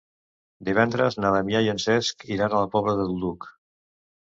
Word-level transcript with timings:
Divendres 0.69 1.17
na 1.25 1.31
Damià 1.35 1.61
i 1.67 1.69
en 1.75 1.83
Cesc 1.85 2.27
iran 2.39 2.57
a 2.59 2.65
la 2.65 2.73
Pobla 2.77 2.99
del 3.03 3.17
Duc. 3.27 3.49